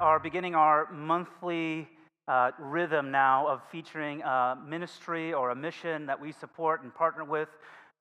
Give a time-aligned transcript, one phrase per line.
[0.00, 1.88] Are beginning our monthly
[2.28, 7.24] uh, rhythm now of featuring a ministry or a mission that we support and partner
[7.24, 7.48] with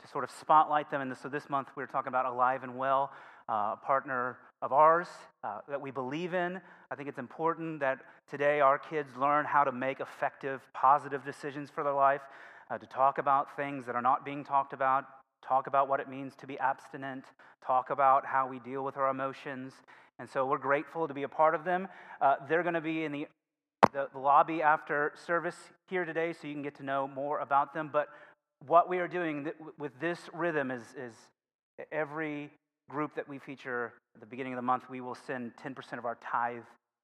[0.02, 1.02] to sort of spotlight them.
[1.02, 3.12] And so this month we're talking about Alive and Well,
[3.48, 5.07] uh, a partner of ours
[5.43, 6.62] uh, that we believe in.
[6.91, 11.70] I think it's important that today our kids learn how to make effective, positive decisions
[11.70, 12.21] for their life,
[12.70, 15.05] uh, to talk about things that are not being talked about,
[15.41, 17.23] talk about what it means to be abstinent,
[17.65, 19.73] talk about how we deal with our emotions.
[20.20, 21.87] And so we're grateful to be a part of them.
[22.21, 23.27] Uh, they're going to be in the
[23.93, 25.55] the, lobby after service
[25.89, 27.89] here today so you can get to know more about them.
[27.91, 28.09] But
[28.65, 31.13] what we are doing th- with this rhythm is, is
[31.91, 32.51] every
[32.89, 36.05] group that we feature at the beginning of the month, we will send 10% of
[36.05, 36.63] our tithe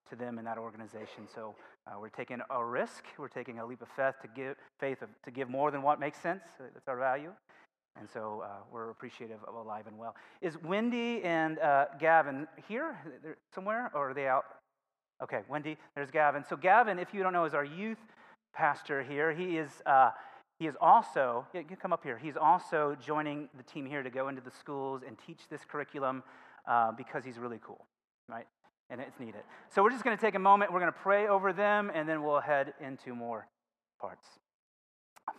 [0.09, 1.27] to them in that organization.
[1.33, 1.55] So
[1.88, 5.09] uh, we're taking a risk, we're taking a leap of faith to give faith of,
[5.23, 6.41] to give more than what makes sense.
[6.59, 7.31] That's our value.
[7.97, 10.15] And so uh, we're appreciative of Alive and Well.
[10.41, 12.97] Is Wendy and uh, Gavin here
[13.53, 14.45] somewhere, or are they out
[15.23, 16.43] Okay, Wendy, there's Gavin.
[16.43, 17.97] So, Gavin, if you don't know, is our youth
[18.53, 19.31] pastor here.
[19.33, 20.11] He is, uh,
[20.59, 24.27] he is also, you come up here, he's also joining the team here to go
[24.27, 26.21] into the schools and teach this curriculum
[26.67, 27.85] uh, because he's really cool,
[28.27, 28.45] right?
[28.89, 29.41] And it's needed.
[29.73, 32.09] So, we're just going to take a moment, we're going to pray over them, and
[32.09, 33.47] then we'll head into more
[34.01, 34.27] parts.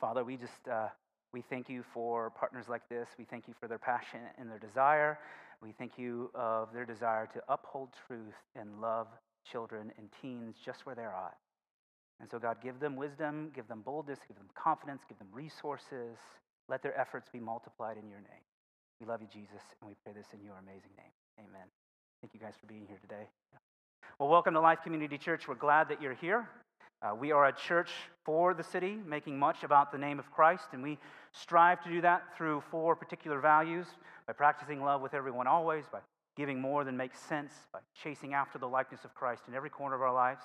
[0.01, 0.89] Father, we just, uh,
[1.33, 3.09] we thank you for partners like this.
[3.19, 5.19] We thank you for their passion and their desire.
[5.63, 9.09] We thank you of their desire to uphold truth and love
[9.51, 11.37] children and teens just where they're at.
[12.21, 16.17] And so, God, give them wisdom, give them boldness, give them confidence, give them resources.
[16.69, 18.45] Let their efforts be multiplied in your name.
[19.01, 21.13] We love you, Jesus, and we pray this in your amazing name.
[21.39, 21.69] Amen.
[22.23, 23.29] Thank you guys for being here today.
[24.19, 25.47] Well, welcome to Life Community Church.
[25.47, 26.49] We're glad that you're here.
[27.03, 27.91] Uh, we are a church
[28.25, 30.99] for the city, making much about the name of Christ, and we
[31.33, 33.87] strive to do that through four particular values
[34.27, 35.99] by practicing love with everyone always, by
[36.37, 39.95] giving more than makes sense, by chasing after the likeness of Christ in every corner
[39.95, 40.45] of our lives,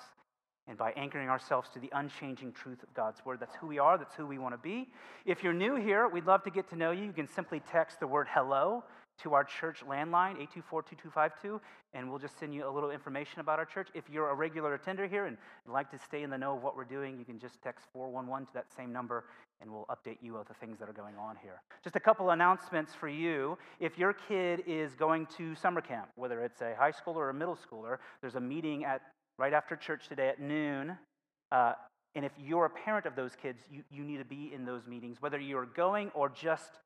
[0.68, 3.40] and by anchoring ourselves to the unchanging truth of God's Word.
[3.40, 4.88] That's who we are, that's who we want to be.
[5.24, 7.04] If you're new here, we'd love to get to know you.
[7.04, 8.84] You can simply text the word hello
[9.22, 10.36] to our church landline,
[10.72, 11.60] 824-2252,
[11.94, 13.88] and we'll just send you a little information about our church.
[13.94, 15.36] If you're a regular attender here and
[15.66, 18.46] like to stay in the know of what we're doing, you can just text 411
[18.46, 19.24] to that same number,
[19.60, 21.60] and we'll update you of the things that are going on here.
[21.84, 23.58] Just a couple announcements for you.
[23.78, 27.34] If your kid is going to summer camp, whether it's a high schooler or a
[27.34, 29.02] middle schooler, there's a meeting at
[29.38, 30.96] right after church today at noon.
[31.50, 31.74] Uh,
[32.14, 34.86] and if you're a parent of those kids, you, you need to be in those
[34.86, 36.78] meetings, whether you're going or just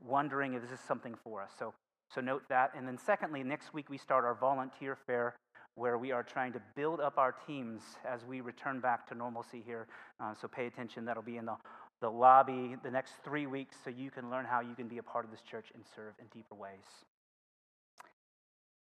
[0.00, 1.50] wondering if this is something for us.
[1.58, 1.74] So,
[2.14, 2.72] so note that.
[2.76, 5.34] And then, secondly, next week we start our volunteer fair
[5.76, 9.62] where we are trying to build up our teams as we return back to normalcy
[9.64, 9.88] here.
[10.20, 11.04] Uh, so pay attention.
[11.04, 11.56] That'll be in the,
[12.00, 15.02] the lobby the next three weeks so you can learn how you can be a
[15.02, 16.84] part of this church and serve in deeper ways.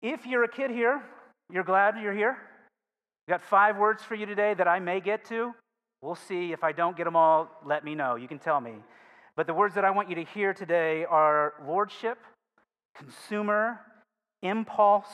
[0.01, 1.01] If you're a kid here,
[1.51, 2.37] you're glad you're here.
[3.27, 5.53] I've got five words for you today that I may get to.
[6.01, 6.51] We'll see.
[6.51, 8.15] If I don't get them all, let me know.
[8.15, 8.73] You can tell me.
[9.41, 12.19] But the words that I want you to hear today are lordship,
[12.95, 13.79] consumer,
[14.43, 15.07] impulse,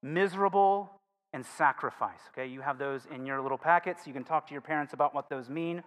[0.00, 0.92] miserable,
[1.32, 2.20] and sacrifice.
[2.28, 4.06] Okay, you have those in your little packets.
[4.06, 5.82] You can talk to your parents about what those mean.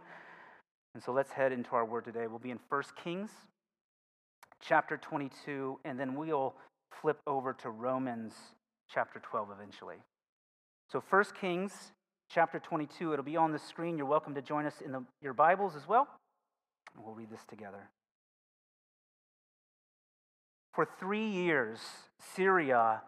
[0.96, 2.28] And so let's head into our word today.
[2.28, 3.30] We'll be in 1 Kings
[4.62, 6.54] chapter 22, and then we'll
[7.02, 8.34] flip over to Romans
[8.94, 10.04] chapter 12 eventually.
[10.92, 11.94] So 1 Kings
[12.30, 13.98] chapter 22, it'll be on the screen.
[13.98, 16.10] You're welcome to join us in the, your Bibles as well.
[16.98, 17.90] We'll read this together.
[20.74, 21.80] For three years,
[22.36, 23.02] Syria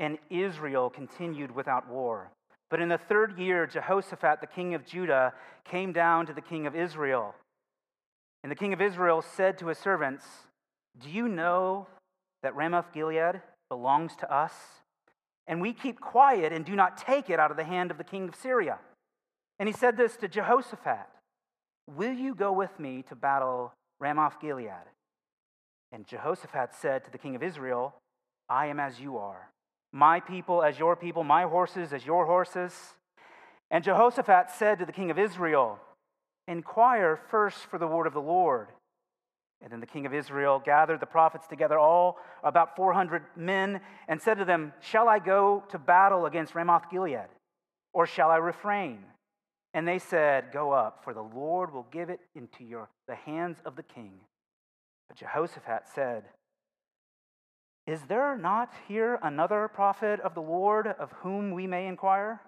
[0.00, 2.30] and Israel continued without war.
[2.70, 5.34] But in the third year, Jehoshaphat, the king of Judah,
[5.64, 7.34] came down to the king of Israel.
[8.42, 10.24] And the king of Israel said to his servants,
[11.00, 11.86] Do you know
[12.42, 14.52] that Ramoth Gilead belongs to us?
[15.46, 18.04] And we keep quiet and do not take it out of the hand of the
[18.04, 18.78] king of Syria.
[19.58, 21.06] And he said this to Jehoshaphat
[21.86, 24.88] Will you go with me to battle Ramoth Gilead?
[25.92, 27.94] And Jehoshaphat said to the king of Israel,
[28.48, 29.50] I am as you are,
[29.92, 32.74] my people as your people, my horses as your horses.
[33.70, 35.78] And Jehoshaphat said to the king of Israel,
[36.46, 38.68] Inquire first for the word of the Lord.
[39.62, 44.20] And then the king of Israel gathered the prophets together, all about 400 men, and
[44.20, 47.28] said to them, Shall I go to battle against Ramoth Gilead,
[47.94, 48.98] or shall I refrain?
[49.74, 53.58] And they said, Go up, for the Lord will give it into your, the hands
[53.66, 54.12] of the king.
[55.08, 56.22] But Jehoshaphat said,
[57.86, 62.40] Is there not here another prophet of the Lord of whom we may inquire?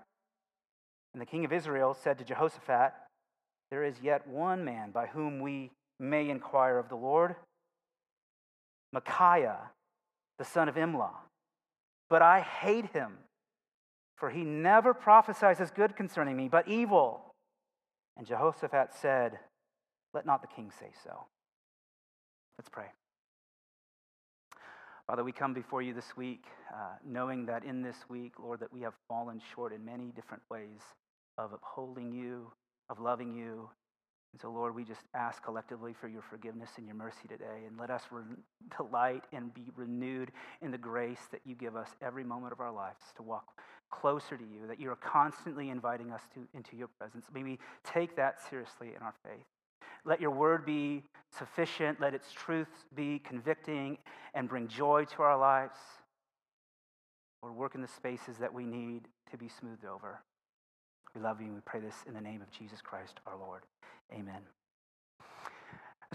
[1.13, 2.93] And the king of Israel said to Jehoshaphat,
[3.71, 7.35] There is yet one man by whom we may inquire of the Lord
[8.93, 9.71] Micaiah,
[10.39, 11.11] the son of Imlah.
[12.09, 13.19] But I hate him,
[14.17, 17.35] for he never prophesies as good concerning me, but evil.
[18.17, 19.39] And Jehoshaphat said,
[20.15, 21.27] Let not the king say so.
[22.59, 22.87] Let's pray.
[25.07, 28.73] Father, we come before you this week, uh, knowing that in this week, Lord, that
[28.73, 30.81] we have fallen short in many different ways
[31.39, 32.51] of upholding you,
[32.89, 33.71] of loving you,
[34.37, 37.65] and so, Lord, we just ask collectively for your forgiveness and your mercy today.
[37.67, 38.23] And let us re-
[38.77, 40.31] delight and be renewed
[40.61, 43.59] in the grace that you give us every moment of our lives to walk
[43.91, 47.25] closer to you, that you're constantly inviting us to, into your presence.
[47.33, 49.47] May we take that seriously in our faith.
[50.05, 51.03] Let your word be
[51.39, 51.99] sufficient.
[51.99, 53.97] Let its truths be convicting
[54.35, 55.79] and bring joy to our lives.
[57.43, 60.21] Lord, work in the spaces that we need to be smoothed over.
[61.15, 63.63] We love you and we pray this in the name of Jesus Christ our Lord.
[64.13, 64.43] Amen.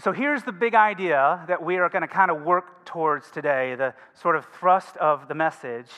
[0.00, 3.74] So here's the big idea that we are going to kind of work towards today,
[3.74, 5.90] the sort of thrust of the message.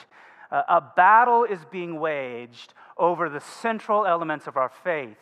[0.51, 5.17] Uh, a battle is being waged over the central elements of our faith.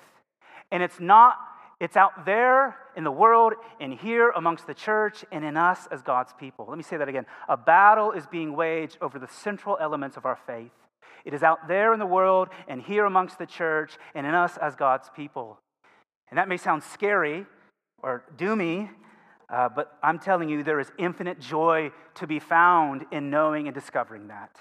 [0.70, 1.36] And it's not,
[1.80, 6.02] it's out there in the world, and here amongst the church, and in us as
[6.02, 6.66] God's people.
[6.68, 7.26] Let me say that again.
[7.48, 10.72] A battle is being waged over the central elements of our faith.
[11.24, 14.56] It is out there in the world, and here amongst the church, and in us
[14.56, 15.60] as God's people.
[16.32, 17.44] And that may sound scary
[18.02, 18.88] or doomy,
[19.50, 23.74] uh, but I'm telling you, there is infinite joy to be found in knowing and
[23.74, 24.56] discovering that.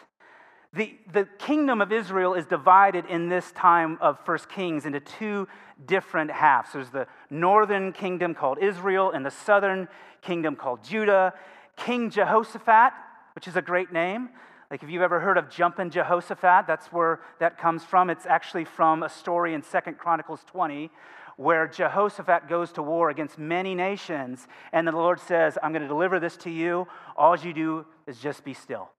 [0.74, 5.48] The, the kingdom of Israel is divided in this time of First Kings into two
[5.86, 6.74] different halves.
[6.74, 9.88] There's the northern kingdom called Israel and the southern
[10.22, 11.34] kingdom called Judah.
[11.78, 12.92] King Jehoshaphat,
[13.34, 14.28] which is a great name.
[14.70, 18.10] Like if you've ever heard of Jumpin' Jehoshaphat, that's where that comes from.
[18.10, 20.92] It's actually from a story in Second Chronicles 20
[21.38, 25.88] where Jehoshaphat goes to war against many nations, and the Lord says, I'm going to
[25.88, 26.88] deliver this to you.
[27.16, 28.90] All you do is just be still.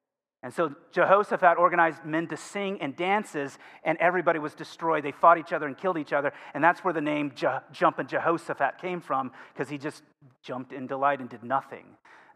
[0.44, 5.05] And so Jehoshaphat organized men to sing and dances, and everybody was destroyed.
[5.05, 6.32] They fought each other and killed each other.
[6.52, 10.02] And that's where the name Je- Jumpin' Jehoshaphat came from, because he just
[10.43, 11.85] jumped in delight and did nothing.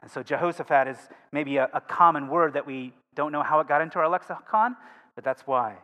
[0.03, 0.99] And so Jehoshaphat is
[1.33, 4.77] maybe a, a common word that we don't know how it got into our lexicon,
[5.17, 5.75] but that's why.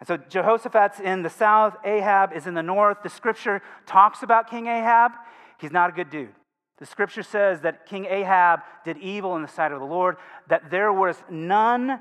[0.00, 2.98] And so Jehoshaphat's in the south, Ahab is in the north.
[3.02, 5.12] The scripture talks about King Ahab.
[5.60, 6.34] He's not a good dude.
[6.78, 10.16] The scripture says that King Ahab did evil in the sight of the Lord,
[10.48, 12.00] that there was none,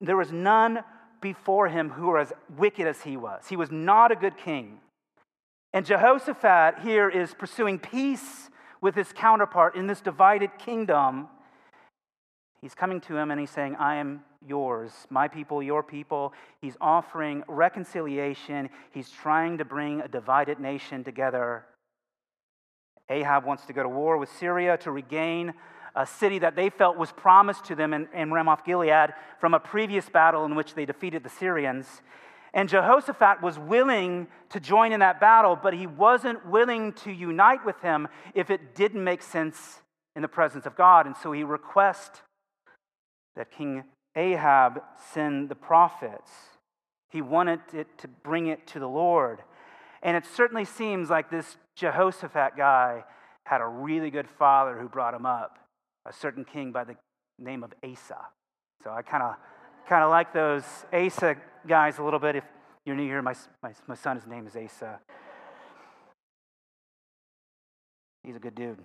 [0.00, 0.80] there was none
[1.20, 3.46] before him who were as wicked as he was.
[3.48, 4.78] He was not a good king.
[5.72, 8.48] And Jehoshaphat here is pursuing peace
[8.80, 11.28] with his counterpart in this divided kingdom.
[12.60, 16.32] He's coming to him and he's saying, I am yours, my people, your people.
[16.60, 18.70] He's offering reconciliation.
[18.90, 21.64] He's trying to bring a divided nation together.
[23.08, 25.54] Ahab wants to go to war with Syria to regain
[25.96, 29.60] a city that they felt was promised to them in, in Ramoth Gilead from a
[29.60, 32.02] previous battle in which they defeated the Syrians.
[32.54, 37.64] And Jehoshaphat was willing to join in that battle, but he wasn't willing to unite
[37.64, 39.80] with him if it didn't make sense
[40.16, 41.06] in the presence of God.
[41.06, 42.22] And so he requests
[43.36, 43.84] that King
[44.16, 46.30] Ahab send the prophets.
[47.10, 49.40] He wanted it to bring it to the Lord.
[50.02, 53.04] And it certainly seems like this Jehoshaphat guy
[53.44, 55.58] had a really good father who brought him up,
[56.06, 56.96] a certain king by the
[57.38, 58.18] name of Asa.
[58.84, 59.34] So I kind of
[59.88, 61.36] kind of like those Asa
[61.66, 62.36] guys a little bit.
[62.36, 62.44] If
[62.86, 65.00] you're new here, my, my, my son's name is Asa.
[68.22, 68.78] He's a good dude.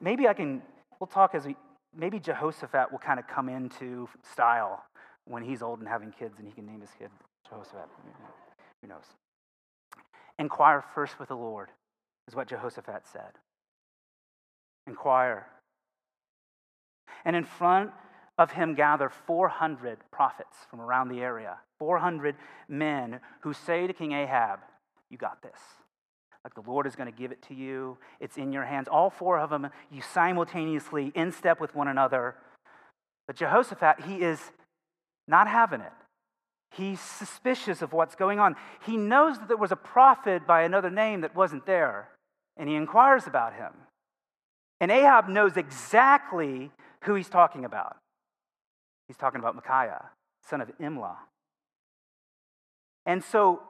[0.00, 0.62] Maybe I can,
[0.98, 1.56] we'll talk as we,
[1.96, 4.84] maybe Jehoshaphat will kind of come into style
[5.24, 7.10] when he's old and having kids and he can name his kid
[7.48, 7.88] Jehoshaphat.
[8.82, 9.04] Who knows?
[10.38, 11.68] Inquire first with the Lord,
[12.26, 13.32] is what Jehoshaphat said.
[14.86, 15.46] Inquire.
[17.24, 17.90] And in front
[18.38, 22.36] of him gather 400 prophets from around the area, 400
[22.68, 24.60] men who say to King Ahab,
[25.10, 25.60] You got this.
[26.44, 27.98] Like the Lord is going to give it to you.
[28.18, 28.88] It's in your hands.
[28.88, 32.36] All four of them, you simultaneously in step with one another.
[33.26, 34.40] But Jehoshaphat, he is
[35.28, 35.92] not having it.
[36.72, 38.56] He's suspicious of what's going on.
[38.86, 42.08] He knows that there was a prophet by another name that wasn't there,
[42.56, 43.72] and he inquires about him.
[44.80, 46.70] And Ahab knows exactly
[47.02, 47.96] who he's talking about.
[49.08, 50.10] He's talking about Micaiah,
[50.48, 51.16] son of Imlah.
[53.04, 53.62] And so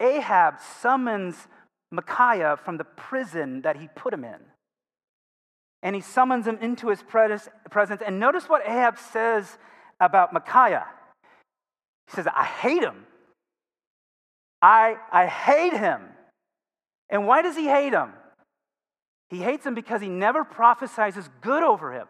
[0.00, 1.46] Ahab summons
[1.90, 4.40] Micaiah from the prison that he put him in.
[5.82, 8.02] And he summons him into his presence.
[8.04, 9.58] And notice what Ahab says
[9.98, 10.86] about Micaiah.
[12.08, 13.06] He says, I hate him.
[14.60, 16.02] I, I hate him.
[17.08, 18.12] And why does he hate him?
[19.30, 22.08] He hates him because he never prophesies good over him,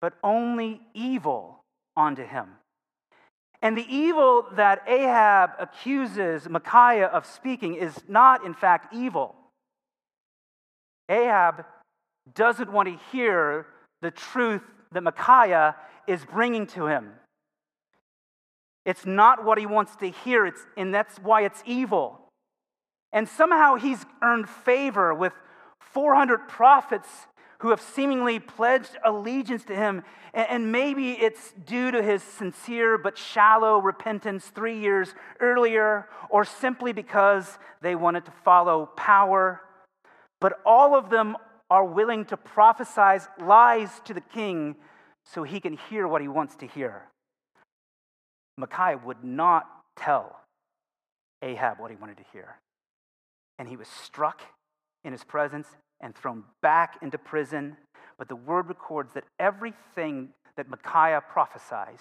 [0.00, 1.62] but only evil
[1.96, 2.46] onto him.
[3.62, 9.36] And the evil that Ahab accuses Micaiah of speaking is not, in fact, evil.
[11.08, 11.64] Ahab
[12.34, 13.66] doesn't want to hear
[14.00, 15.76] the truth that Micaiah
[16.08, 17.12] is bringing to him.
[18.84, 22.18] It's not what he wants to hear, it's, and that's why it's evil.
[23.12, 25.32] And somehow he's earned favor with
[25.80, 27.08] 400 prophets
[27.62, 30.02] who have seemingly pledged allegiance to him.
[30.34, 36.92] And maybe it's due to his sincere but shallow repentance three years earlier, or simply
[36.92, 39.60] because they wanted to follow power.
[40.40, 41.36] But all of them
[41.70, 44.74] are willing to prophesy lies to the king
[45.24, 47.04] so he can hear what he wants to hear.
[48.58, 50.40] Micaiah would not tell
[51.42, 52.56] Ahab what he wanted to hear.
[53.60, 54.42] And he was struck
[55.04, 55.68] in his presence
[56.02, 57.76] and thrown back into prison.
[58.18, 61.98] But the word records that everything that Micaiah prophesied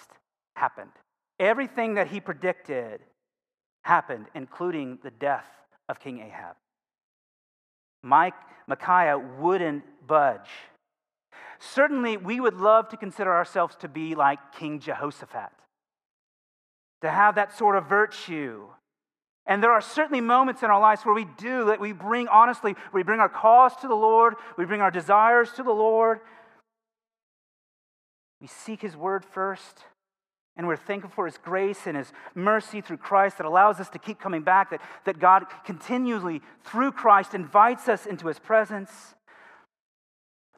[0.55, 0.91] happened.
[1.39, 3.01] Everything that he predicted
[3.83, 5.47] happened, including the death
[5.89, 6.55] of King Ahab.
[8.03, 8.35] Mike,
[8.67, 10.49] Micaiah wouldn't budge.
[11.59, 15.51] Certainly, we would love to consider ourselves to be like King Jehoshaphat,
[17.01, 18.67] to have that sort of virtue.
[19.47, 22.75] And there are certainly moments in our lives where we do that we bring honestly,
[22.93, 26.19] we bring our cause to the Lord, we bring our desires to the Lord.
[28.39, 29.83] We seek His word first.
[30.57, 33.99] And we're thankful for His grace and His mercy through Christ that allows us to
[33.99, 38.91] keep coming back, that, that God continually, through Christ, invites us into His presence.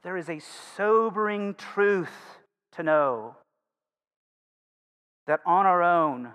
[0.02, 0.42] There is a
[0.76, 2.12] sobering truth
[2.74, 3.38] to know
[5.28, 6.30] that on our own,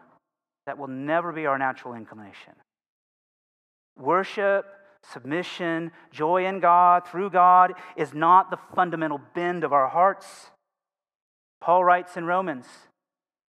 [0.69, 2.53] that will never be our natural inclination.
[3.97, 4.67] Worship,
[5.03, 10.51] submission, joy in God, through God, is not the fundamental bend of our hearts.
[11.63, 12.67] Paul writes in Romans,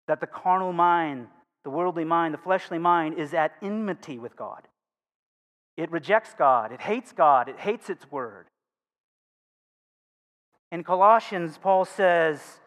[0.06, 1.26] that the carnal mind,
[1.64, 4.68] the worldly mind, the fleshly mind is at enmity with God.
[5.76, 8.46] It rejects God, it hates God, it hates its word.
[10.70, 12.60] In Colossians, Paul says,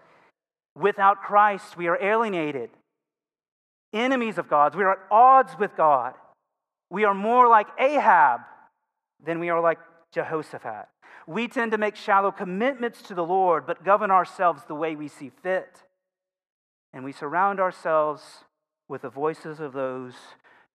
[0.78, 2.70] without Christ, we are alienated,
[3.94, 4.76] enemies of God.
[4.76, 6.14] We are at odds with God.
[6.90, 8.42] We are more like Ahab
[9.24, 9.80] than we are like
[10.14, 10.88] Jehoshaphat.
[11.28, 15.08] We tend to make shallow commitments to the Lord, but govern ourselves the way we
[15.08, 15.84] see fit
[16.94, 18.44] and we surround ourselves
[18.88, 20.14] with the voices of those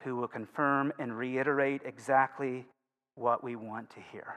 [0.02, 2.66] who will confirm and reiterate exactly
[3.14, 4.37] what we want to hear.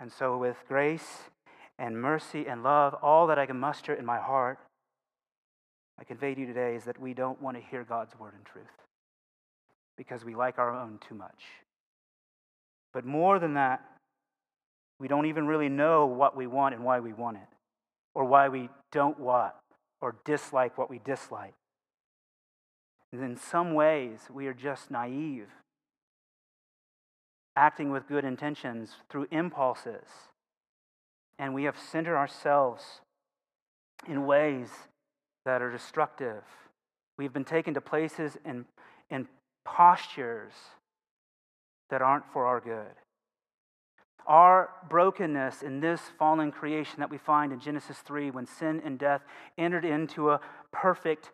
[0.00, 1.24] And so, with grace
[1.78, 4.58] and mercy and love, all that I can muster in my heart,
[5.98, 8.44] I convey to you today is that we don't want to hear God's word in
[8.44, 8.66] truth
[9.96, 11.42] because we like our own too much.
[12.92, 13.84] But more than that,
[15.00, 17.48] we don't even really know what we want and why we want it,
[18.14, 19.54] or why we don't want
[20.00, 21.54] or dislike what we dislike.
[23.12, 25.48] And in some ways, we are just naive,
[27.56, 30.06] acting with good intentions through impulses.
[31.38, 33.00] And we have centered ourselves
[34.06, 34.68] in ways
[35.48, 36.42] that are destructive.
[37.16, 38.66] We've been taken to places and,
[39.08, 39.26] and
[39.64, 40.52] postures
[41.88, 42.94] that aren't for our good.
[44.26, 48.98] Our brokenness in this fallen creation that we find in Genesis 3, when sin and
[48.98, 49.22] death
[49.56, 50.40] entered into a
[50.70, 51.30] perfect,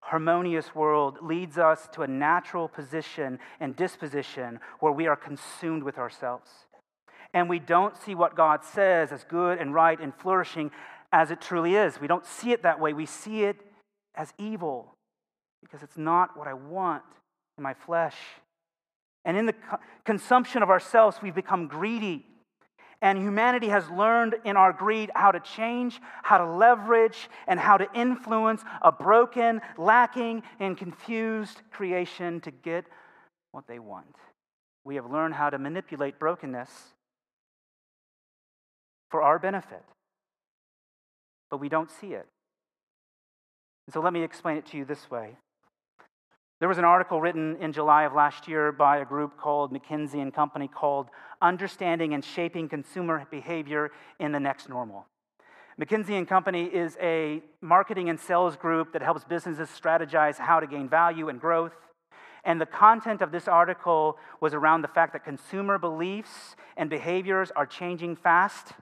[0.00, 5.96] harmonious world, leads us to a natural position and disposition where we are consumed with
[5.96, 6.50] ourselves.
[7.32, 10.70] And we don't see what God says as good and right and flourishing
[11.12, 12.00] as it truly is.
[12.00, 12.92] We don't see it that way.
[12.92, 13.56] We see it
[14.14, 14.94] as evil
[15.62, 17.02] because it's not what I want
[17.58, 18.16] in my flesh.
[19.24, 22.24] And in the co- consumption of ourselves, we've become greedy.
[23.02, 27.76] And humanity has learned in our greed how to change, how to leverage, and how
[27.76, 32.86] to influence a broken, lacking, and confused creation to get
[33.52, 34.16] what they want.
[34.84, 36.70] We have learned how to manipulate brokenness
[39.10, 39.82] for our benefit,
[41.50, 42.26] but we don't see it.
[43.86, 45.36] And so let me explain it to you this way
[46.60, 50.20] There was an article written in July of last year by a group called McKinsey
[50.20, 51.08] and Company called
[51.40, 55.06] Understanding and Shaping Consumer Behavior in the Next Normal.
[55.78, 60.66] McKinsey and Company is a marketing and sales group that helps businesses strategize how to
[60.66, 61.74] gain value and growth.
[62.44, 67.50] And the content of this article was around the fact that consumer beliefs and behaviors
[67.54, 68.72] are changing fast.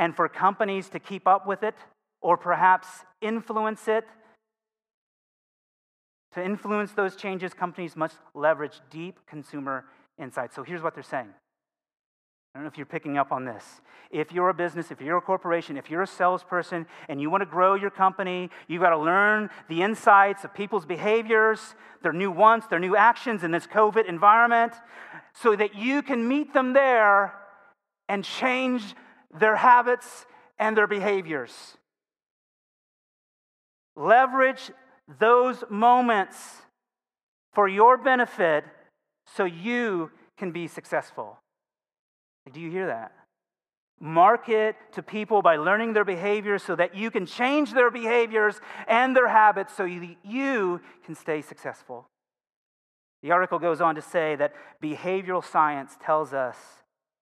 [0.00, 1.74] And for companies to keep up with it
[2.22, 2.88] or perhaps
[3.20, 4.06] influence it,
[6.32, 9.84] to influence those changes, companies must leverage deep consumer
[10.18, 10.56] insights.
[10.56, 11.28] So here's what they're saying.
[11.28, 13.62] I don't know if you're picking up on this.
[14.10, 17.42] If you're a business, if you're a corporation, if you're a salesperson and you want
[17.42, 22.30] to grow your company, you've got to learn the insights of people's behaviors, their new
[22.30, 24.72] wants, their new actions in this COVID environment,
[25.34, 27.34] so that you can meet them there
[28.08, 28.94] and change
[29.38, 30.26] their habits
[30.58, 31.76] and their behaviors.
[33.96, 34.70] Leverage
[35.18, 36.36] those moments
[37.52, 38.64] for your benefit
[39.26, 41.38] so you can be successful.
[42.52, 43.12] Do you hear that?
[44.00, 49.14] Market to people by learning their behaviors so that you can change their behaviors and
[49.14, 52.06] their habits so you, you can stay successful.
[53.22, 56.56] The article goes on to say that behavioral science tells us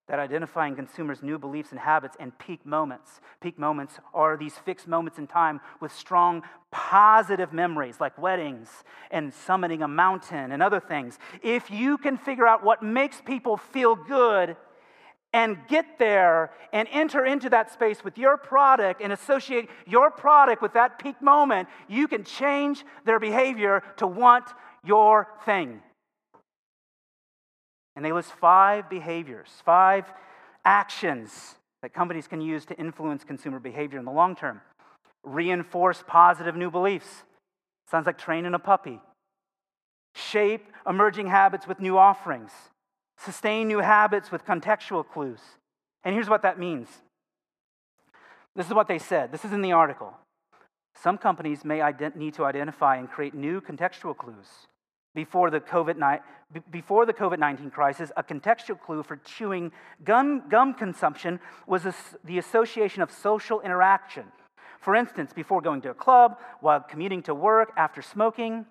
[0.09, 3.21] that identifying consumers' new beliefs and habits and peak moments.
[3.41, 8.69] Peak moments are these fixed moments in time with strong positive memories, like weddings
[9.11, 11.19] and summiting a mountain and other things.
[11.43, 14.57] If you can figure out what makes people feel good
[15.31, 20.63] and get there and enter into that space with your product and associate your product
[20.63, 24.45] with that peak moment, you can change their behavior to want
[24.83, 25.83] your thing.
[27.99, 30.05] And they list five behaviors, five
[30.63, 34.61] actions that companies can use to influence consumer behavior in the long term.
[35.25, 37.23] Reinforce positive new beliefs.
[37.91, 39.01] Sounds like training a puppy.
[40.15, 42.51] Shape emerging habits with new offerings.
[43.17, 45.41] Sustain new habits with contextual clues.
[46.05, 46.87] And here's what that means.
[48.55, 49.33] This is what they said.
[49.33, 50.13] This is in the article.
[50.95, 54.69] Some companies may ident- need to identify and create new contextual clues
[55.15, 56.21] before the COVID
[56.71, 59.71] before the COVID-19 crisis, a contextual clue for chewing
[60.03, 61.83] gum, gum consumption was
[62.23, 64.23] the association of social interaction.
[64.79, 68.65] For instance, before going to a club, while commuting to work, after smoking.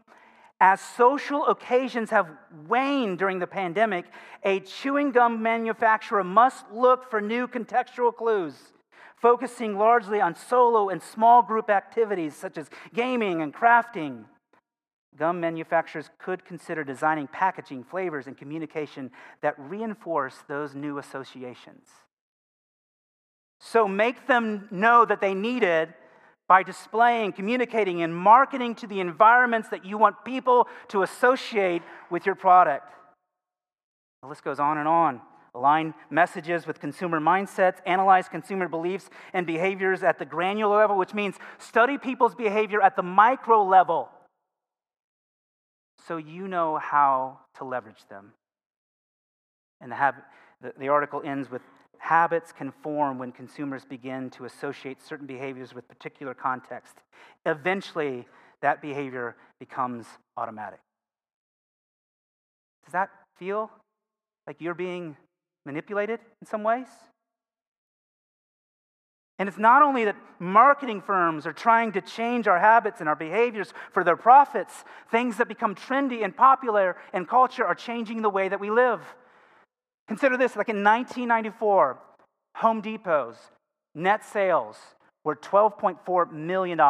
[0.60, 2.28] As social occasions have
[2.66, 4.06] waned during the pandemic,
[4.42, 8.72] a chewing gum manufacturer must look for new contextual clues,
[9.14, 14.24] focusing largely on solo and small group activities such as gaming and crafting.
[15.18, 21.88] Gum manufacturers could consider designing packaging, flavors, and communication that reinforce those new associations.
[23.60, 25.90] So make them know that they need it
[26.46, 32.24] by displaying, communicating, and marketing to the environments that you want people to associate with
[32.24, 32.88] your product.
[34.22, 35.20] The list goes on and on.
[35.54, 41.14] Align messages with consumer mindsets, analyze consumer beliefs and behaviors at the granular level, which
[41.14, 44.10] means study people's behavior at the micro level
[46.08, 48.32] so you know how to leverage them.
[49.80, 50.14] And the,
[50.62, 51.62] the, the article ends with
[51.98, 56.96] habits can form when consumers begin to associate certain behaviors with particular context.
[57.44, 58.26] Eventually,
[58.62, 60.80] that behavior becomes automatic.
[62.84, 63.70] Does that feel
[64.46, 65.16] like you're being
[65.66, 66.88] manipulated in some ways?
[69.38, 73.14] And it's not only that marketing firms are trying to change our habits and our
[73.14, 78.30] behaviors for their profits, things that become trendy and popular in culture are changing the
[78.30, 79.00] way that we live.
[80.08, 81.98] Consider this like in 1994,
[82.56, 83.38] Home Depot's
[83.94, 84.76] net sales
[85.24, 86.80] were $12.4 million.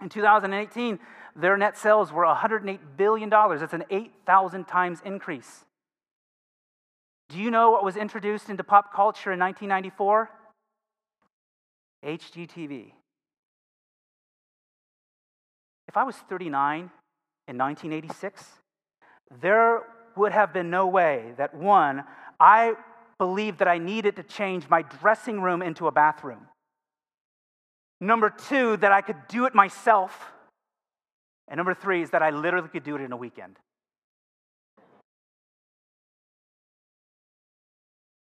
[0.00, 0.98] In 2018,
[1.34, 3.28] their net sales were $108 billion.
[3.28, 5.64] That's an 8,000 times increase.
[7.28, 10.30] Do you know what was introduced into pop culture in 1994?
[12.04, 12.92] HGTV.
[15.88, 16.90] If I was 39
[17.48, 18.44] in 1986,
[19.40, 19.82] there
[20.16, 22.04] would have been no way that one,
[22.40, 22.74] I
[23.18, 26.46] believed that I needed to change my dressing room into a bathroom.
[28.00, 30.32] Number two, that I could do it myself.
[31.48, 33.56] And number three is that I literally could do it in a weekend.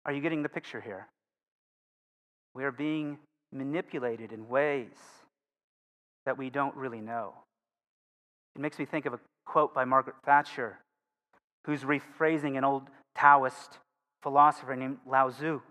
[0.05, 1.07] Are you getting the picture here?
[2.53, 3.19] We are being
[3.53, 4.91] manipulated in ways
[6.25, 7.33] that we don't really know.
[8.55, 10.77] It makes me think of a quote by Margaret Thatcher,
[11.65, 12.83] who's rephrasing an old
[13.15, 13.79] Taoist
[14.21, 15.61] philosopher named Lao Tzu.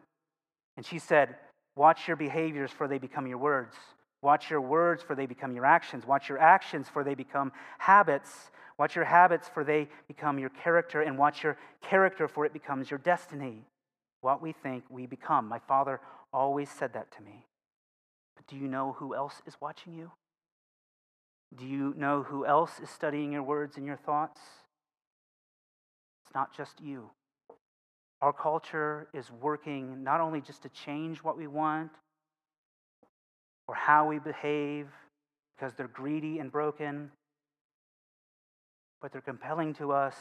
[0.77, 1.37] And she said,
[1.75, 3.77] Watch your behaviors, for they become your words.
[4.21, 6.07] Watch your words, for they become your actions.
[6.07, 8.51] Watch your actions, for they become habits.
[8.79, 12.91] Watch your habits, for they become your character, and watch your character, for it becomes
[12.91, 13.65] your destiny.
[14.21, 15.49] What we think, we become.
[15.49, 16.01] My father
[16.33, 17.47] always said that to me.
[18.49, 20.11] Do you know who else is watching you?
[21.55, 24.41] Do you know who else is studying your words and your thoughts?
[26.25, 27.11] It's not just you.
[28.21, 31.91] Our culture is working not only just to change what we want
[33.67, 34.87] or how we behave
[35.57, 37.11] because they're greedy and broken,
[39.01, 40.17] but they're compelling to us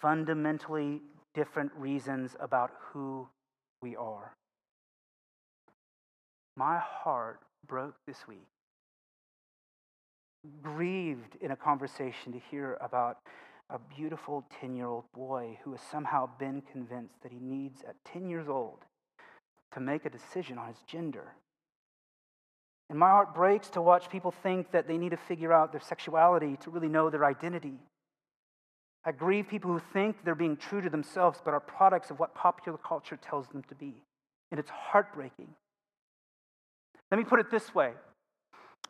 [0.00, 1.00] fundamentally
[1.34, 3.28] different reasons about who
[3.82, 4.34] we are.
[6.56, 8.46] My heart broke this week,
[10.62, 13.18] grieved in a conversation to hear about
[13.70, 17.96] a beautiful 10 year old boy who has somehow been convinced that he needs, at
[18.12, 18.78] 10 years old,
[19.72, 21.32] to make a decision on his gender.
[22.90, 25.80] And my heart breaks to watch people think that they need to figure out their
[25.80, 27.78] sexuality to really know their identity.
[29.04, 32.34] I grieve people who think they're being true to themselves but are products of what
[32.34, 34.02] popular culture tells them to be.
[34.50, 35.48] And it's heartbreaking.
[37.14, 37.92] Let me put it this way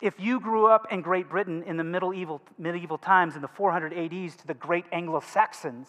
[0.00, 3.92] if you grew up in Great Britain in the medieval, medieval times in the 400
[3.92, 5.88] ADs to the great Anglo Saxons,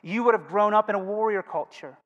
[0.00, 1.98] you would have grown up in a warrior culture.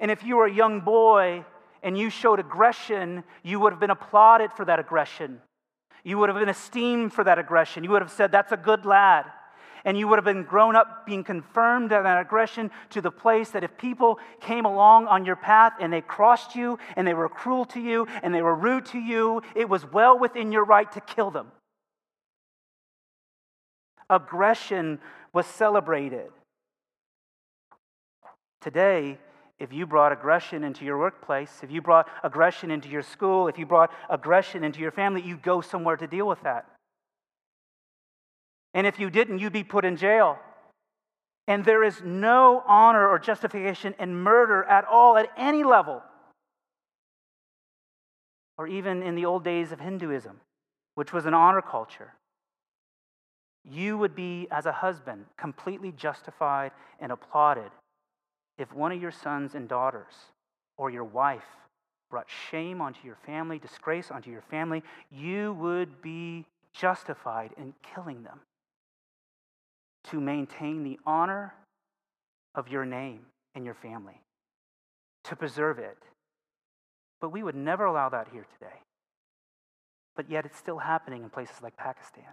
[0.00, 1.44] And if you were a young boy
[1.82, 5.42] and you showed aggression, you would have been applauded for that aggression.
[6.02, 7.84] You would have been esteemed for that aggression.
[7.84, 9.26] You would have said, That's a good lad
[9.84, 13.50] and you would have been grown up being confirmed in that aggression to the place
[13.50, 17.28] that if people came along on your path and they crossed you and they were
[17.28, 20.90] cruel to you and they were rude to you, it was well within your right
[20.92, 21.48] to kill them.
[24.08, 24.98] Aggression
[25.32, 26.30] was celebrated.
[28.60, 29.18] Today,
[29.58, 33.58] if you brought aggression into your workplace, if you brought aggression into your school, if
[33.58, 36.66] you brought aggression into your family, you go somewhere to deal with that.
[38.74, 40.38] And if you didn't, you'd be put in jail.
[41.46, 46.02] And there is no honor or justification in murder at all, at any level.
[48.56, 50.40] Or even in the old days of Hinduism,
[50.94, 52.14] which was an honor culture.
[53.68, 57.70] You would be, as a husband, completely justified and applauded
[58.58, 60.12] if one of your sons and daughters
[60.76, 61.46] or your wife
[62.10, 68.22] brought shame onto your family, disgrace onto your family, you would be justified in killing
[68.22, 68.40] them
[70.10, 71.54] to maintain the honor
[72.54, 73.20] of your name
[73.54, 74.20] and your family,
[75.24, 75.98] to preserve it.
[77.20, 78.80] But we would never allow that here today.
[80.16, 82.24] But yet it's still happening in places like Pakistan.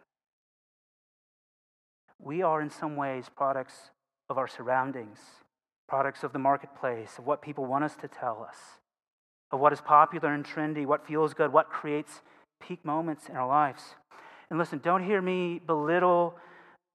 [2.17, 3.91] We are, in some ways, products
[4.29, 5.19] of our surroundings,
[5.87, 8.57] products of the marketplace, of what people want us to tell us,
[9.51, 12.21] of what is popular and trendy, what feels good, what creates
[12.59, 13.95] peak moments in our lives.
[14.49, 16.35] And listen, don't hear me belittle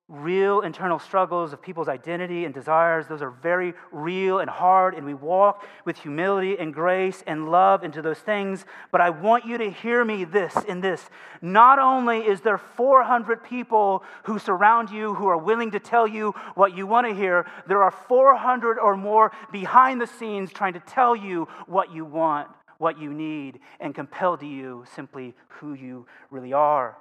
[0.08, 3.06] real internal struggles of people's identity and desires.
[3.06, 7.82] Those are very real and hard, and we walk with humility and grace and love
[7.82, 8.66] into those things.
[8.92, 11.08] But I want you to hear me this in this.
[11.40, 16.34] Not only is there 400 people who surround you who are willing to tell you
[16.54, 20.80] what you want to hear, there are 400 or more behind the scenes trying to
[20.80, 26.06] tell you what you want, what you need, and compel to you simply who you
[26.30, 26.98] really are.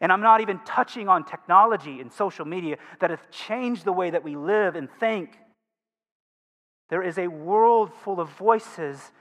[0.00, 4.10] And I'm not even touching on technology and social media that have changed the way
[4.10, 5.36] that we live and think.
[6.88, 9.12] There is a world full of voices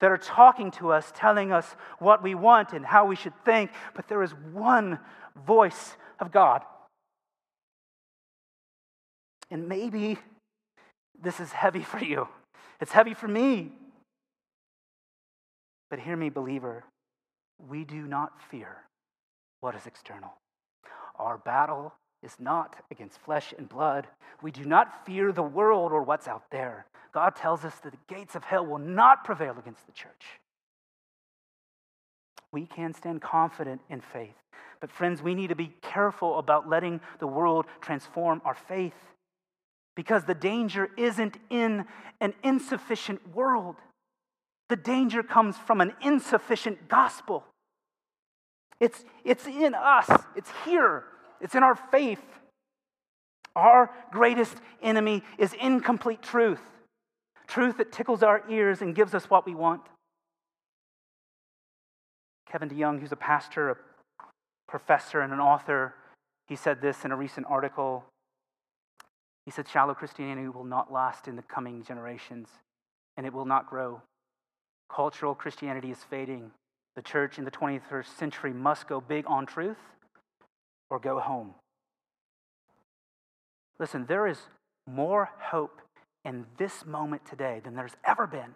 [0.00, 3.70] that are talking to us, telling us what we want and how we should think,
[3.94, 4.98] but there is one
[5.46, 6.62] voice of God.
[9.50, 10.18] And maybe
[11.22, 12.28] this is heavy for you.
[12.80, 13.72] It's heavy for me.
[15.90, 16.84] But hear me, believer,
[17.68, 18.83] we do not fear
[19.64, 20.34] what is external.
[21.18, 24.06] Our battle is not against flesh and blood.
[24.42, 26.84] We do not fear the world or what's out there.
[27.14, 30.38] God tells us that the gates of hell will not prevail against the church.
[32.52, 34.34] We can stand confident in faith.
[34.82, 38.92] But, friends, we need to be careful about letting the world transform our faith
[39.96, 41.86] because the danger isn't in
[42.20, 43.76] an insufficient world.
[44.68, 47.44] The danger comes from an insufficient gospel.
[48.80, 51.04] It's, it's in us, it's here,
[51.40, 52.22] it's in our faith.
[53.56, 56.60] Our greatest enemy is incomplete truth
[57.46, 59.82] truth that tickles our ears and gives us what we want.
[62.50, 63.76] Kevin DeYoung, who's a pastor, a
[64.68, 65.94] professor, and an author,
[66.46, 68.04] he said this in a recent article.
[69.44, 72.48] He said, Shallow Christianity will not last in the coming generations,
[73.16, 74.02] and it will not grow.
[74.88, 76.50] Cultural Christianity is fading.
[76.96, 79.78] The church in the 21st century must go big on truth
[80.90, 81.54] or go home.
[83.78, 84.38] Listen, there is
[84.86, 85.80] more hope
[86.24, 88.54] in this moment today than there's ever been.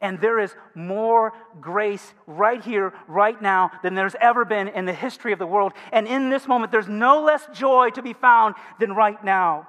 [0.00, 4.92] And there is more grace right here, right now, than there's ever been in the
[4.92, 5.72] history of the world.
[5.92, 9.68] And in this moment, there's no less joy to be found than right now.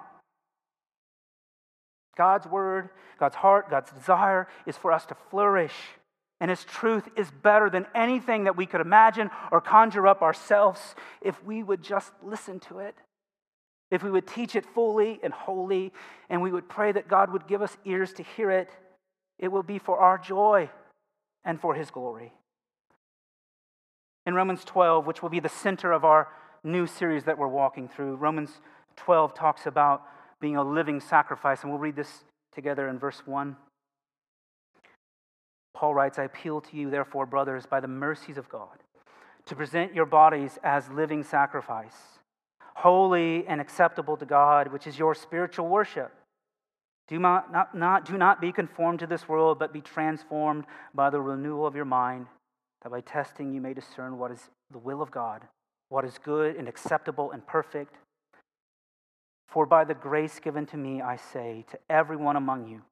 [2.18, 5.74] God's word, God's heart, God's desire is for us to flourish.
[6.44, 10.94] And His truth is better than anything that we could imagine or conjure up ourselves
[11.22, 12.96] if we would just listen to it.
[13.90, 15.94] If we would teach it fully and wholly,
[16.30, 18.70] and we would pray that God would give us ears to hear it
[19.40, 20.70] it will be for our joy
[21.46, 22.34] and for His glory.
[24.26, 26.28] In Romans 12, which will be the center of our
[26.62, 28.52] new series that we're walking through, Romans
[28.98, 30.04] 12 talks about
[30.42, 33.56] being a living sacrifice, and we'll read this together in verse 1.
[35.84, 38.82] Paul writes, I appeal to you, therefore, brothers, by the mercies of God,
[39.48, 41.98] to present your bodies as living sacrifice,
[42.76, 46.14] holy and acceptable to God, which is your spiritual worship.
[47.10, 50.64] Do not, not, not, do not be conformed to this world, but be transformed
[50.96, 52.28] by the renewal of your mind,
[52.84, 55.42] that by testing you may discern what is the will of God,
[55.90, 57.98] what is good and acceptable and perfect.
[59.50, 62.84] For by the grace given to me, I say to everyone among you,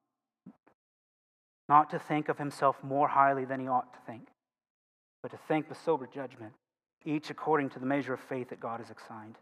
[1.72, 4.28] not to think of himself more highly than he ought to think,
[5.22, 6.52] but to think with sober judgment,
[7.06, 9.36] each according to the measure of faith that God has assigned.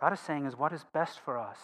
[0.00, 1.60] God is saying is what is best for us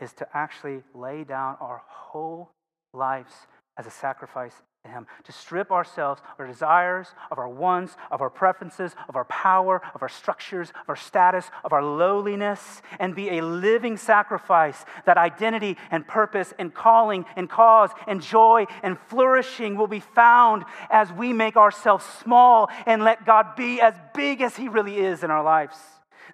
[0.00, 2.50] is to actually lay down our whole
[2.92, 3.46] lives
[3.78, 4.56] as a sacrifice
[4.90, 9.24] Him, to strip ourselves, of our desires, of our wants, of our preferences, of our
[9.26, 14.84] power, of our structures, of our status, of our lowliness, and be a living sacrifice
[15.06, 20.64] that identity and purpose and calling and cause and joy and flourishing will be found
[20.90, 25.22] as we make ourselves small and let God be as big as He really is
[25.22, 25.76] in our lives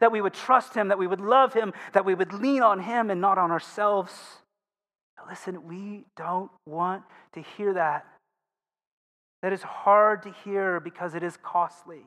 [0.00, 2.80] that we would trust Him, that we would love Him, that we would lean on
[2.80, 4.12] Him and not on ourselves.
[5.28, 8.06] listen, we don't want to hear that.
[9.42, 12.02] That is hard to hear because it is costly.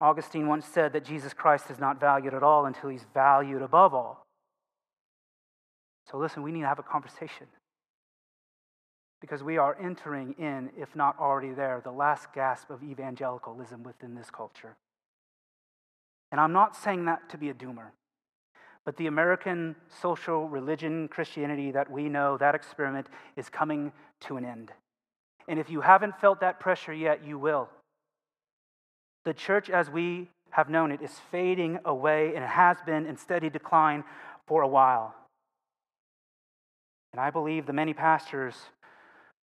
[0.00, 3.94] Augustine once said that Jesus Christ is not valued at all until he's valued above
[3.94, 4.26] all.
[6.10, 7.46] So, listen, we need to have a conversation
[9.20, 14.14] because we are entering in, if not already there, the last gasp of evangelicalism within
[14.14, 14.76] this culture.
[16.30, 17.90] And I'm not saying that to be a doomer.
[18.84, 24.44] But the American social religion, Christianity that we know, that experiment is coming to an
[24.44, 24.72] end.
[25.48, 27.68] And if you haven't felt that pressure yet, you will.
[29.24, 33.16] The church as we have known it is fading away and it has been in
[33.16, 34.04] steady decline
[34.46, 35.14] for a while.
[37.12, 38.54] And I believe the many pastors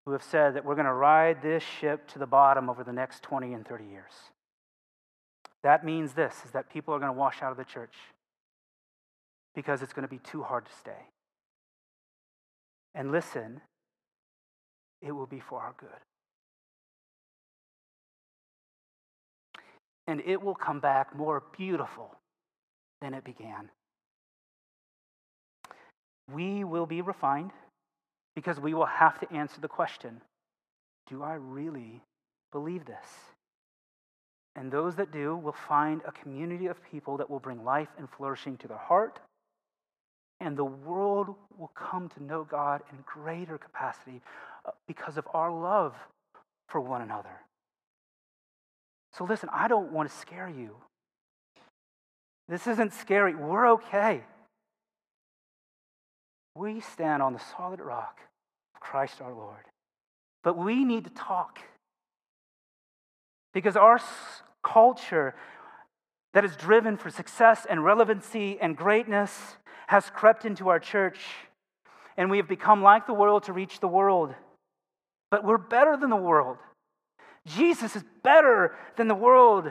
[0.04, 2.92] who have said that we're going to ride this ship to the bottom over the
[2.92, 4.12] next 20 and 30 years.
[5.62, 7.94] That means this is that people are going to wash out of the church
[9.54, 11.08] because it's going to be too hard to stay.
[12.94, 13.60] And listen,
[15.02, 15.88] it will be for our good.
[20.06, 22.14] And it will come back more beautiful
[23.00, 23.70] than it began.
[26.32, 27.50] We will be refined
[28.34, 30.20] because we will have to answer the question
[31.08, 32.00] do I really
[32.52, 33.06] believe this?
[34.54, 38.08] And those that do will find a community of people that will bring life and
[38.08, 39.18] flourishing to their heart.
[40.42, 44.20] And the world will come to know God in greater capacity
[44.66, 45.94] uh, because of our love
[46.68, 47.40] for one another.
[49.14, 50.74] So, listen, I don't want to scare you.
[52.48, 53.36] This isn't scary.
[53.36, 54.22] We're okay.
[56.56, 58.18] We stand on the solid rock
[58.74, 59.64] of Christ our Lord.
[60.42, 61.60] But we need to talk.
[63.54, 64.00] Because our
[64.64, 65.36] culture
[66.34, 69.56] that is driven for success and relevancy and greatness
[69.92, 71.18] has crept into our church,
[72.16, 74.34] and we have become like the world to reach the world.
[75.30, 76.56] But we're better than the world.
[77.46, 79.70] Jesus is better than the world.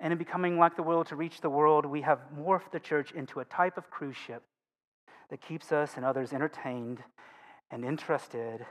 [0.00, 3.12] And in becoming like the world to reach the world, we have morphed the church
[3.12, 4.42] into a type of cruise ship
[5.28, 7.00] that keeps us and others entertained
[7.70, 8.64] and interested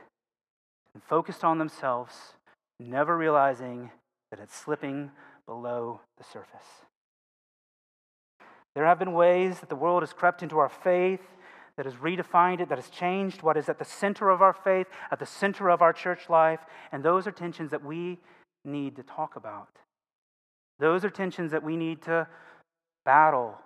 [0.94, 2.12] and focused on themselves
[2.80, 3.92] never realizing
[4.32, 5.12] that it's slipping
[5.46, 6.84] below the surface.
[8.74, 11.20] There have been ways that the world has crept into our faith,
[11.76, 14.86] that has redefined it, that has changed what is at the center of our faith,
[15.10, 16.60] at the center of our church life,
[16.92, 18.18] and those are tensions that we
[18.64, 19.68] need to talk about.
[20.78, 22.26] Those are tensions that we need to
[23.04, 23.56] battle,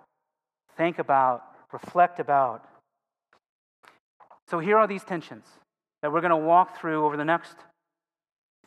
[0.77, 2.65] think about, reflect about.
[4.47, 5.45] So here are these tensions
[6.01, 7.55] that we're going to walk through over the next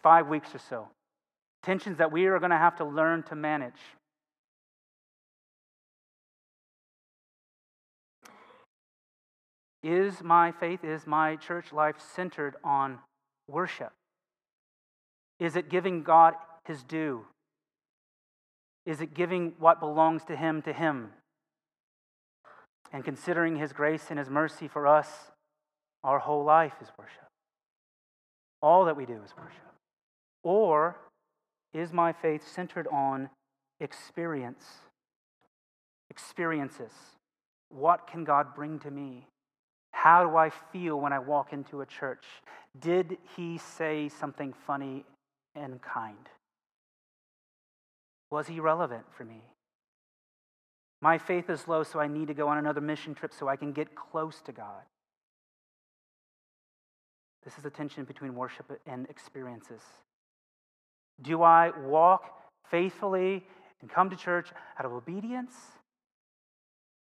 [0.02, 0.88] five weeks or so.
[1.62, 3.80] Tensions that we are going to have to learn to manage.
[9.82, 12.98] Is my faith, is my church life centered on
[13.48, 13.92] worship?
[15.40, 17.26] Is it giving God his due?
[18.86, 21.10] Is it giving what belongs to him to him?
[22.92, 25.08] And considering his grace and his mercy for us,
[26.04, 27.28] our whole life is worship.
[28.60, 29.74] All that we do is worship.
[30.44, 30.96] Or
[31.72, 33.30] is my faith centered on
[33.80, 34.64] experience?
[36.10, 36.92] Experiences.
[37.70, 39.26] What can God bring to me?
[40.02, 42.24] How do I feel when I walk into a church?
[42.80, 45.04] Did he say something funny
[45.54, 46.28] and kind?
[48.28, 49.44] Was he relevant for me?
[51.00, 53.54] My faith is low, so I need to go on another mission trip so I
[53.54, 54.82] can get close to God.
[57.44, 59.82] This is a tension between worship and experiences.
[61.20, 62.24] Do I walk
[62.68, 63.44] faithfully
[63.80, 65.54] and come to church out of obedience?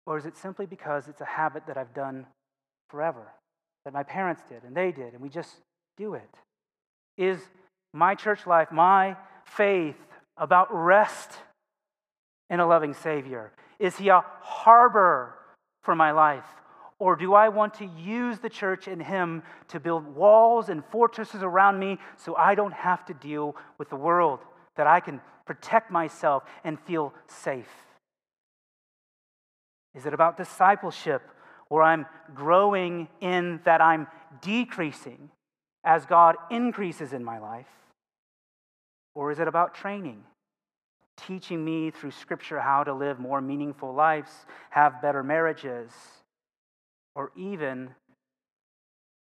[0.05, 2.25] Or is it simply because it's a habit that I've done
[2.89, 3.31] forever,
[3.85, 5.53] that my parents did and they did, and we just
[5.97, 6.29] do it?
[7.17, 7.39] Is
[7.93, 9.97] my church life, my faith,
[10.37, 11.31] about rest
[12.49, 13.51] in a loving Savior?
[13.79, 15.35] Is He a harbor
[15.83, 16.45] for my life?
[16.97, 21.41] Or do I want to use the church and Him to build walls and fortresses
[21.41, 24.39] around me so I don't have to deal with the world,
[24.75, 27.69] that I can protect myself and feel safe?
[29.95, 31.21] Is it about discipleship
[31.69, 32.05] where I'm
[32.35, 34.07] growing in that I'm
[34.41, 35.29] decreasing
[35.83, 37.67] as God increases in my life?
[39.15, 40.23] Or is it about training,
[41.17, 44.31] teaching me through Scripture how to live more meaningful lives,
[44.69, 45.91] have better marriages?
[47.19, 47.89] or even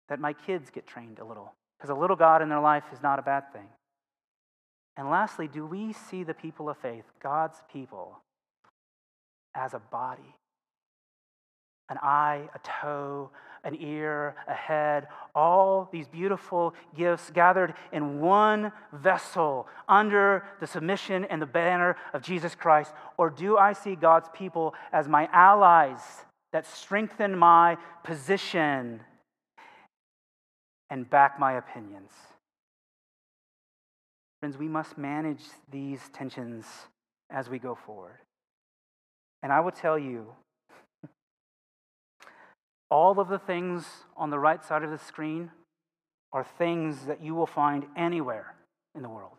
[0.10, 1.54] that my kids get trained a little.
[1.78, 3.67] Because a little God in their life is not a bad thing.
[4.95, 8.19] And lastly, do we see the people of faith, God's people,
[9.56, 10.36] as a body?
[11.89, 13.30] An eye, a toe,
[13.63, 21.25] an ear, a head, all these beautiful gifts gathered in one vessel under the submission
[21.25, 22.93] and the banner of Jesus Christ?
[23.17, 25.99] Or do I see God's people as my allies?
[26.52, 29.02] that strengthen my position
[30.89, 32.12] and back my opinions.
[34.39, 36.65] Friends, we must manage these tensions
[37.30, 38.17] as we go forward.
[39.43, 40.28] And I will tell you,
[42.89, 43.86] all of the things
[44.17, 45.52] on the right side of the screen
[46.32, 48.56] are things that you will find anywhere
[48.95, 49.38] in the world.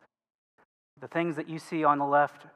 [1.01, 2.47] The things that you see on the left,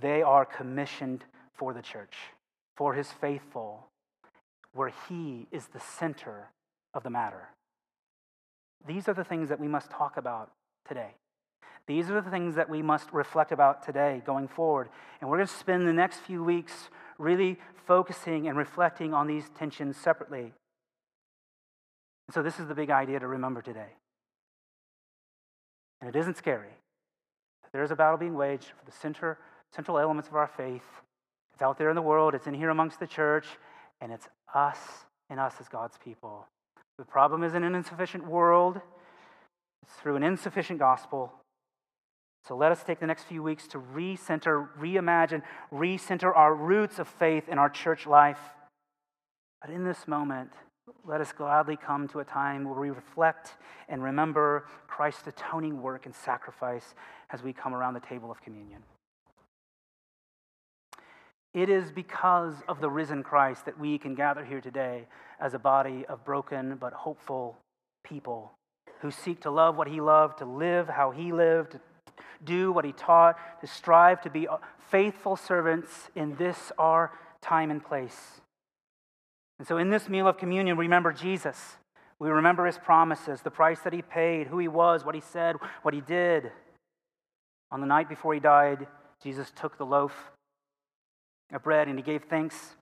[0.00, 2.14] they are commissioned for the church
[2.76, 3.88] for his faithful,
[4.72, 6.50] where he is the center
[6.94, 7.48] of the matter.
[8.86, 10.52] These are the things that we must talk about
[10.86, 11.14] today.
[11.88, 14.90] These are the things that we must reflect about today going forward.
[15.20, 19.50] And we're going to spend the next few weeks really focusing and reflecting on these
[19.58, 20.52] tensions separately.
[22.26, 23.92] And so, this is the big idea to remember today.
[26.00, 26.70] And it isn't scary.
[27.72, 29.38] There is a battle being waged for the center,
[29.74, 30.84] central elements of our faith
[31.58, 33.44] it's out there in the world, it's in here amongst the church,
[34.00, 34.78] and it's us
[35.28, 36.46] and us as God's people.
[36.98, 38.80] The problem isn't an insufficient world,
[39.82, 41.32] it's through an insufficient gospel.
[42.48, 47.06] So let us take the next few weeks to recenter, reimagine, recenter our roots of
[47.06, 48.38] faith in our church life.
[49.60, 50.52] But in this moment,
[51.04, 53.52] let us gladly come to a time where we reflect
[53.86, 56.94] and remember Christ's atoning work and sacrifice
[57.30, 58.82] as we come around the table of communion.
[61.52, 65.06] It is because of the risen Christ that we can gather here today
[65.38, 67.58] as a body of broken but hopeful
[68.04, 68.52] people
[69.00, 71.78] who seek to love what he loved, to live how he lived,
[72.44, 74.56] do what he taught, to strive to be uh,
[74.90, 78.40] faithful servants in this our time and place.
[79.58, 81.76] And so, in this meal of communion, we remember Jesus.
[82.18, 85.56] We remember his promises, the price that he paid, who he was, what he said,
[85.82, 86.50] what he did.
[87.70, 88.86] On the night before he died,
[89.22, 90.32] Jesus took the loaf
[91.52, 92.74] of bread and he gave thanks.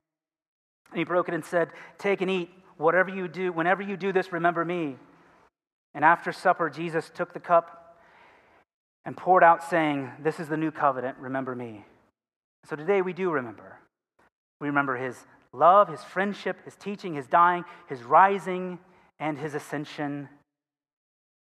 [0.91, 2.49] And he broke it and said, Take and eat.
[2.77, 4.97] Whatever you do, whenever you do this, remember me.
[5.93, 7.86] And after supper, Jesus took the cup
[9.07, 11.85] and poured out, saying, This is the new covenant, remember me.
[12.65, 13.79] So today we do remember.
[14.59, 15.15] We remember his
[15.53, 18.79] love, his friendship, his teaching, his dying, his rising,
[19.17, 20.27] and his ascension.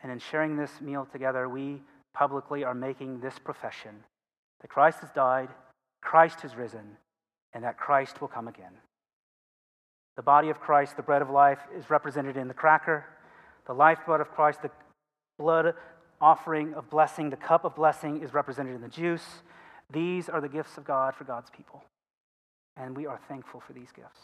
[0.02, 1.82] And in sharing this meal together, we
[2.14, 4.02] publicly are making this profession
[4.62, 5.50] that Christ has died,
[6.00, 6.96] Christ has risen,
[7.52, 8.72] and that Christ will come again.
[10.16, 13.04] The body of Christ, the bread of life, is represented in the cracker.
[13.66, 14.70] The lifeblood of Christ, the
[15.38, 15.74] blood
[16.22, 19.42] offering of blessing, the cup of blessing, is represented in the juice.
[19.90, 21.84] These are the gifts of God for God's people.
[22.76, 24.20] And we are thankful for these gifts.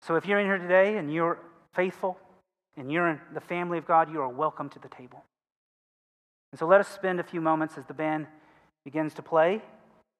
[0.00, 1.38] So if you're in here today and you're
[1.74, 2.16] faithful
[2.76, 5.24] and you're in the family of God, you are welcome to the table.
[6.52, 8.26] And so let us spend a few moments as the band
[8.84, 9.60] begins to play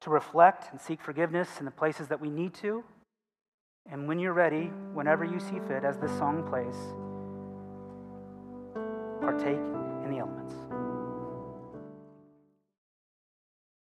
[0.02, 2.84] to reflect and seek forgiveness in the places that we need to.
[3.90, 6.76] And when you're ready, whenever you see fit, as this song plays,
[9.20, 9.81] partake
[10.12, 10.81] the elements.